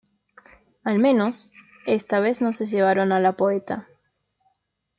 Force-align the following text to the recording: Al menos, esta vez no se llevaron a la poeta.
Al 0.83 0.97
menos, 0.97 1.51
esta 1.85 2.19
vez 2.21 2.41
no 2.41 2.53
se 2.53 2.65
llevaron 2.65 3.11
a 3.11 3.19
la 3.19 3.33
poeta. 3.37 3.87